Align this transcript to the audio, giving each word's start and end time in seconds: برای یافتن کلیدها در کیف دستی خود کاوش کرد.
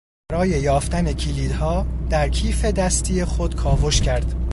برای 0.31 0.49
یافتن 0.49 1.13
کلیدها 1.13 1.85
در 2.09 2.29
کیف 2.29 2.65
دستی 2.65 3.25
خود 3.25 3.55
کاوش 3.55 4.01
کرد. 4.01 4.35